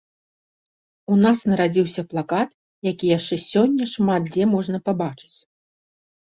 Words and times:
У 1.15 1.17
нас 1.23 1.43
нарадзіўся 1.51 2.01
плакат, 2.15 2.49
які 2.91 3.13
яшчэ 3.17 3.35
сёння 3.51 3.83
шмат 3.95 4.21
дзе 4.33 4.51
можна 4.57 4.77
пабачыць. 4.91 5.35